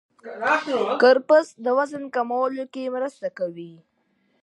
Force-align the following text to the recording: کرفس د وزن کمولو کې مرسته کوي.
کرفس 1.01 1.47
د 1.63 1.65
وزن 1.77 2.03
کمولو 2.15 2.63
کې 2.73 2.93
مرسته 2.95 3.27
کوي. 3.37 3.73